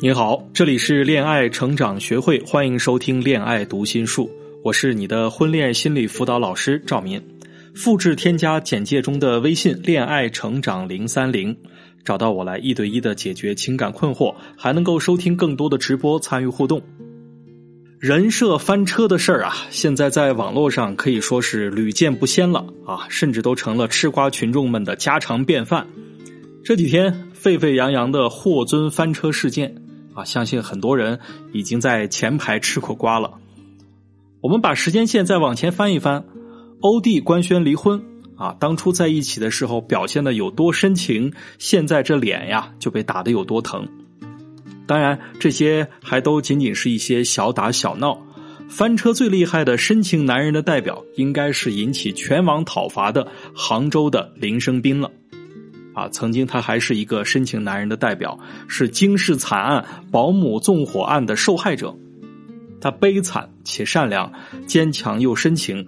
[0.00, 4.30] 你好，这里是恋爱成长学会，欢迎收听恋爱读心术，
[4.64, 7.22] 我是你的婚恋心理辅导老师赵民。
[7.74, 11.56] 复制添加简介中的微信“恋爱成长零三零”，
[12.04, 16.82] 找到我来一对一的解决情感困惑，还能够收听更多的直播，参与互动。
[17.98, 25.86] 人设翻车的事儿啊，现在在网络上可以说是屡见不鲜了啊，甚至都成了吃瓜群众们的家常便饭。
[26.64, 29.74] 这几天沸沸扬扬的霍尊翻车事件
[30.14, 31.18] 啊，相信很多人
[31.52, 33.32] 已经在前排吃过瓜了。
[34.40, 36.24] 我们把时间线再往前翻一翻，
[36.80, 38.02] 欧弟官宣离婚
[38.36, 43.88] 啊，当初在一起的时候表现的有多深情，现在这脸呀就被打得有多疼。
[44.86, 48.18] 当然，这些还都仅仅是一些小打小闹。
[48.68, 55.10] 翻车最厉害的深情男人的代表，应该是引起全网讨伐的杭州的林生斌了。
[55.94, 58.38] 啊，曾经他还是一个深情男人的代表，
[58.68, 61.94] 是惊世惨案保姆纵火案的受害者。
[62.80, 64.32] 他悲惨且善良，
[64.66, 65.86] 坚强又深情。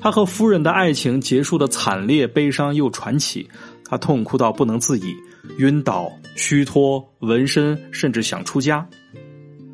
[0.00, 3.48] 他和夫人的爱情结束的惨烈、悲伤又传奇。
[3.88, 5.14] 他痛哭到不能自已。
[5.58, 8.84] 晕倒、虚脱、纹身，甚至想出家，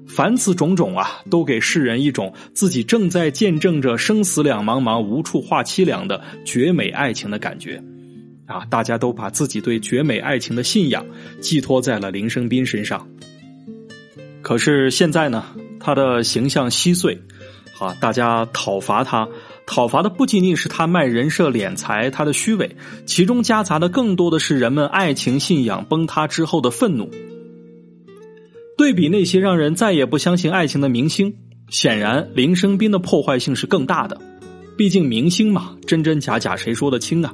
[0.06, 7.82] 凡此种种啊，都给世人一种自己正在见证着生死两茫茫、无处话凄凉的绝美爱情的感觉。
[8.52, 11.04] 啊，大家都把自己对绝美爱情的信仰
[11.40, 13.08] 寄托在了林生斌身上。
[14.42, 15.44] 可是现在呢，
[15.80, 17.18] 他的形象稀碎，
[17.78, 19.26] 啊，大家讨伐他。
[19.64, 27.08] 讨伐的不仅仅是他卖人设敛财，他的虚伪，其中夹杂的更多的是人们爱情信仰崩塌之后的愤怒。
[28.76, 31.36] 对比那些让人再也不相信爱情的明星，
[31.70, 34.20] 显然林生斌的破坏性是更大的。
[34.76, 37.32] 毕竟明星嘛，真真假假谁说得清啊？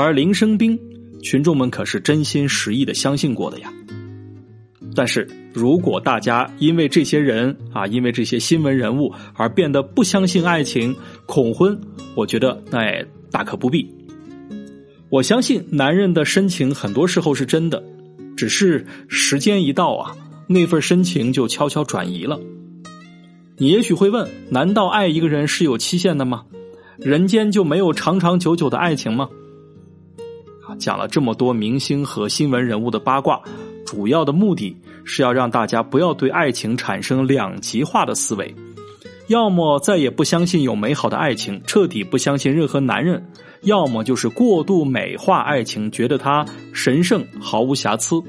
[0.00, 0.78] 而林生斌，
[1.24, 3.72] 群众们可是真心实意的相信过的呀。
[4.94, 10.94] 但是如果大家因为这些人啊，因为这些新闻人物而变得不相信爱情、
[11.26, 11.76] 恐婚，
[12.14, 13.92] 我觉得那也大可不必。
[15.10, 17.82] 我相信男人的深情很多时候是真的，
[18.36, 20.14] 只是时间一到啊，
[20.46, 22.38] 那份深情就悄悄转移了。
[23.56, 26.44] 你也许会问：难道爱一个人是有期限的吗？
[26.98, 29.28] 人间就没有长长久久的爱情吗？
[30.78, 33.40] 讲了这么多明星和新闻人物的八卦。
[33.84, 38.54] 主要的目的是要让大家不要对爱情产生两极化的思维，
[39.28, 43.18] 要么再也不相信有美好的爱情，彻底不相信任何男人；
[43.62, 46.44] 要么就是过度美化爱情，觉得它
[46.74, 48.22] 神圣毫无瑕疵。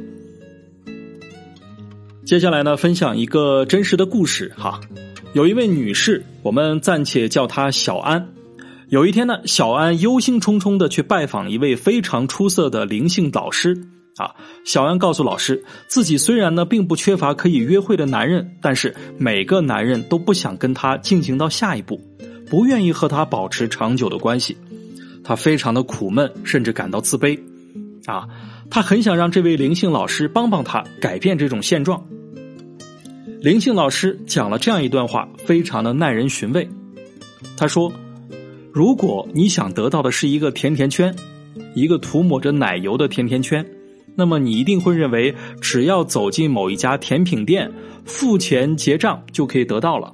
[2.25, 4.79] 接下来呢，分享一个真实的故事哈。
[5.33, 8.29] 有一位女士，我们暂且叫她小安。
[8.89, 13.79] 有一天呢，小安忧心忡忡的去拜访一位非常出色的灵性导师。
[14.17, 14.33] 啊，
[14.65, 22.01] 小安告诉老师，自己虽然呢并不缺乏可以约会的男人，但是每个男人都不想跟他进行到下一步，
[22.49, 24.57] 不愿意和他保持长久的关系。
[25.23, 27.39] 他非常的苦闷，甚至感到自卑。
[28.05, 28.27] 啊，
[28.71, 32.03] 他很想让这位灵性老师帮帮他改变这种现状。
[33.39, 36.67] 灵性老师讲了这样一段话，非常的耐人寻味。
[37.55, 37.93] 他说
[38.71, 41.15] ：“如果你想得到的是一个甜甜圈，
[41.75, 43.65] 一个涂抹着奶油的甜甜圈。”
[44.15, 47.71] 那么你一定会认为，只要走进某一家甜品店，
[48.03, 50.11] 付钱结账就可以得到了。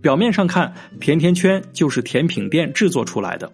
[0.00, 3.50] 表面上看，甜甜圈就是甜品店制作出来的，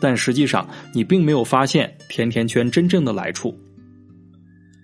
[0.00, 3.54] 但实际上你并没有发现甜甜圈真正的来处。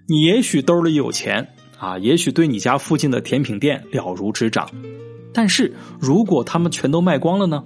[0.06, 1.48] 你也许兜里有钱
[1.78, 4.68] 啊，也许对你家附近的甜品店了如指掌，
[5.32, 7.64] 但是如果他们全都卖光了呢？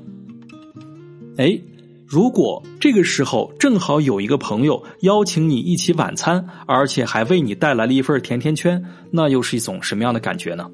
[1.36, 1.60] 哎。
[2.06, 8.80] 如果这个时候正好有一个朋友邀请你一起晚餐，而且还为你带来了一份甜甜圈，
[9.10, 10.70] 那又是一种什么样的感觉呢？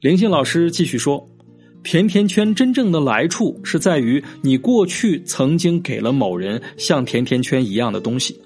[0.00, 1.26] 灵性老师继续说，
[1.84, 8.38] 甜甜圈真正的来处是在于你过去曾经给了某人像甜甜圈一样的东西。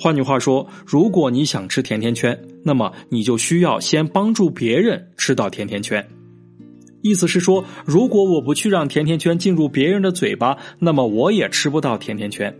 [0.00, 6.04] 换句话说，如果你想吃甜甜圈，那么你就需要先帮助别人吃到甜甜圈。
[7.02, 12.54] 意思是说，如果我不去让甜甜圈进入别人的嘴巴，那么我也吃不到甜甜圈。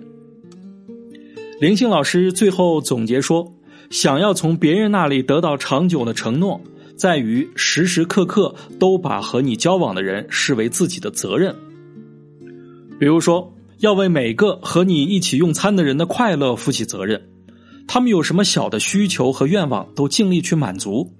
[1.61, 3.53] 灵性老师最后总结说
[3.91, 6.59] ：“想要从别人那里得到长久的承诺，
[6.97, 11.55] 在于时时刻刻都把和你交往的人视为自己的责任。
[12.99, 17.21] 比如说，要为每个和你一起用餐的人的快乐负起责任，
[17.87, 21.13] 他们有什么小的需求和愿望，都尽力去满足。”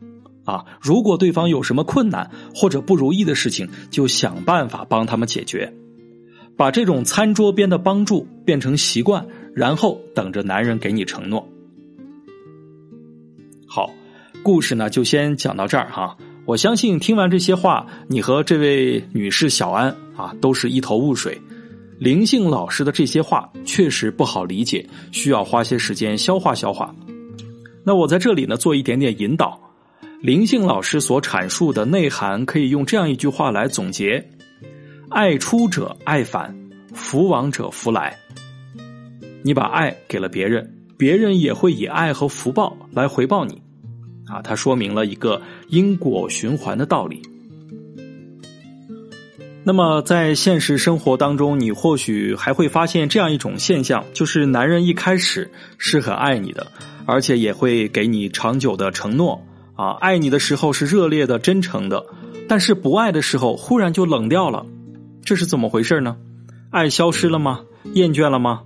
[0.45, 5.73] 啊，如果对方有什么困难或者不如意的事情，就想办法帮他们解决，
[6.57, 11.47] 把这种餐桌边的帮助变成习惯，然后等着男人给你承诺。
[13.67, 13.91] 好，
[14.43, 16.17] 故事呢就先讲到这儿哈。
[16.47, 21.39] 我相信听完这些话，你和这位女士小安啊都是一头雾水。
[21.99, 26.93] 灵性老师的这些话确实不好理解，需要花些时间消化消化。
[27.85, 29.61] 那我在这里呢做一点点引导。
[30.21, 34.23] 灵性老师所阐述的内涵，可以用这样一句话来总结：
[35.09, 36.55] 爱出者爱返，
[36.93, 38.15] 福往者福来。
[39.43, 43.63] 你把爱给了别人，别人也会以爱和福报来回报你。
[44.27, 47.23] 啊，它说明了一个因果循环的道理。
[49.65, 56.71] 那么，在现实生活当中，你或许还会发现这样一种现象：就是男人一开始是很爱你的，
[57.07, 59.43] 而且也会给你长久的承诺。
[59.81, 62.05] 啊，爱你的时候是热烈的、真诚的，
[62.47, 64.67] 但是不爱的时候忽然就冷掉了，
[65.25, 66.19] 这是怎么回事呢？
[66.69, 67.61] 爱消失了吗？
[67.95, 68.61] 厌倦了吗？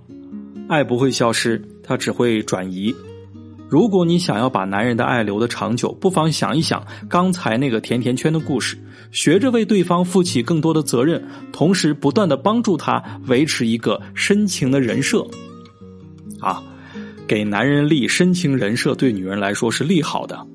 [0.67, 2.93] 爱不会消失，它只会转移。
[3.69, 8.77] 如果你想要把男人的爱留得长久，不妨想一想刚才那个甜甜圈的故事，
[9.13, 15.25] 学着为对方负起更多的责任，同时不断的帮助他维持一个深情的人设。
[16.41, 16.61] 啊，
[17.25, 20.45] 给男人立深情人设，对女人来说是利好的。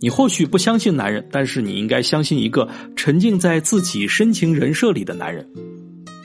[0.00, 5.48] 你或许不相信男人，但是你应该相信一个沉浸在自己深情人设里的男人。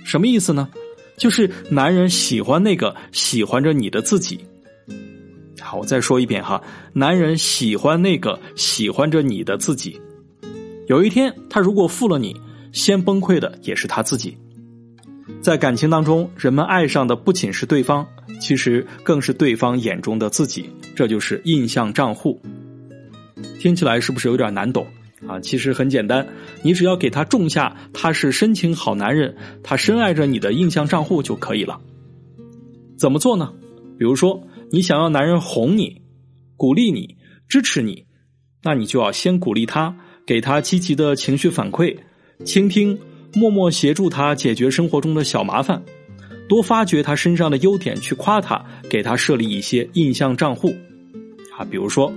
[0.04, 0.70] 什么意思呢？
[1.18, 4.40] 就是男人喜欢那个喜欢着你的自己。
[5.60, 6.62] 好，我再说一遍哈，
[6.94, 10.02] 男人喜欢那个喜欢着你的自己。
[10.88, 12.36] 有一天，他如果负了你，
[12.72, 14.36] 先崩溃的也是他自己。
[15.42, 18.06] 在感情当中，人们爱上的不仅是对方，
[18.42, 20.70] 其实更是对方眼中的自己。
[20.96, 22.42] 这就是印象账户。
[23.62, 24.88] 听起来是不是有点难懂
[25.28, 25.40] 啊？
[25.40, 26.28] 其实很简单，
[26.64, 31.80] 你只要给他种下他是深情好男人，他深爱着你的印象账户就可以了。
[32.98, 33.54] 怎么做呢？
[34.00, 34.42] 比如说，
[34.72, 36.02] 你想要男人哄你、
[36.58, 37.18] 鼓励你、
[37.48, 38.04] 支持你，
[38.64, 41.96] 那你就要先鼓励他，给他积极的情绪反馈，
[42.44, 42.98] 倾听，
[43.36, 45.84] 默默协助他解决生活中的小麻烦，
[46.50, 50.74] 多发掘他身上的优点去夸他，给他设立一些印象账户
[51.56, 52.12] 啊，比如说。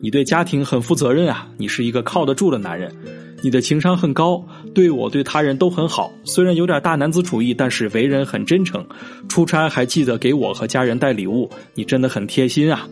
[0.00, 2.94] 你对家庭很负责任啊，你是一个靠得住的男人，
[3.42, 6.12] 你的情商很高，对我对他人都很好。
[6.24, 8.86] 虽然有点大男子主义，但是为人很真诚。
[9.28, 12.88] 出差还记得给我和家人带礼物，你真的很贴心啊。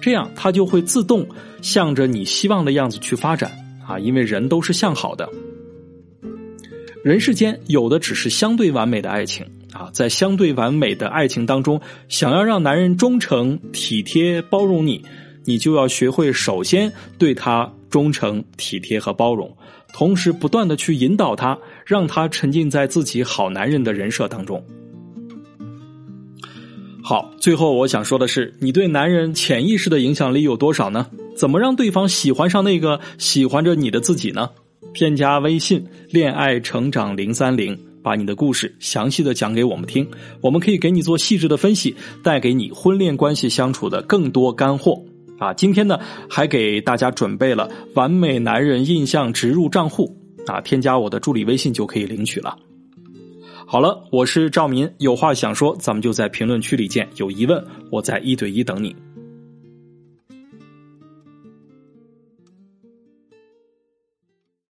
[0.00, 1.26] 这样他就会自动
[1.62, 3.50] 向着你希望的样子去发展
[3.86, 5.28] 啊，因为人都是向好的。
[7.04, 15.04] 人世间有的只是相对完美的爱情啊，在相对完美的爱情当中，想要让男人忠诚、体贴、包容你。
[15.44, 19.50] 你就要学会，首先对他忠诚、体贴和包容，
[19.92, 24.62] 同时不断的去引导他，让他沉浸在自己好男人的人设当中。
[27.02, 31.06] 好，最后我想说的是，你对男人潜意识的影响力有多少呢？
[31.34, 34.50] 怎么让对方喜欢上那个喜欢着你的自己呢？
[34.92, 40.06] 添加微信“恋爱成长零三零”，把你的故事详细的讲给我们听，
[40.40, 45.02] 我们可以给你做细致的分析，带给你婚恋关系相处的更多干货。
[45.40, 45.98] 啊，今天呢
[46.28, 50.14] 还给大家准备了完美男人印象植入账户
[50.46, 52.56] 啊，添加我的助理微信就可以领取了。
[53.66, 57.08] 好了，我是赵民，有话想说，咱们就在评论区里见。
[57.16, 58.94] 有疑问，我在一对一等你。